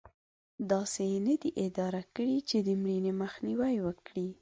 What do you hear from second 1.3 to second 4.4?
دي اداره کړې چې د مړینې مخنیوی وکړي.